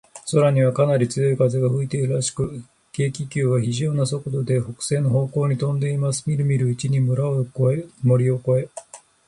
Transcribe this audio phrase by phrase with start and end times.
[0.31, 2.63] 空には、かなり強い風が吹いているらしく、
[2.95, 6.23] 軽気球は、ひじょうな速度で、北西の方向にとんでいます。
[6.27, 8.69] みるみるうちに村を越え、森を越え、